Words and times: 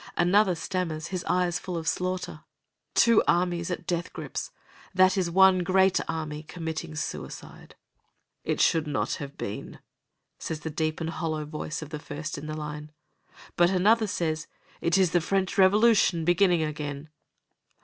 Another 0.17 0.55
stammers, 0.55 1.09
his 1.09 1.23
eyes 1.25 1.59
full 1.59 1.77
of 1.77 1.87
slaughter, 1.87 2.43
"Two 2.95 3.21
armies 3.27 3.69
at 3.69 3.85
death 3.85 4.11
grips 4.13 4.49
that 4.95 5.15
is 5.15 5.29
one 5.29 5.59
great 5.59 5.99
army 6.07 6.41
committing 6.41 6.95
suicide." 6.95 7.75
"It 8.43 8.59
should 8.59 8.87
not 8.87 9.13
have 9.21 9.37
been," 9.37 9.77
says 10.39 10.61
the 10.61 10.71
deep 10.71 11.01
and 11.01 11.11
hollow 11.11 11.45
voice 11.45 11.83
of 11.83 11.89
the 11.89 11.99
first 11.99 12.39
in 12.39 12.47
the 12.47 12.57
line. 12.57 12.91
But 13.55 13.69
another 13.69 14.07
says, 14.07 14.47
"It 14.81 14.97
is 14.97 15.11
the 15.11 15.21
French 15.21 15.55
Revolution 15.55 16.25
beginning 16.25 16.63
again." 16.63 17.09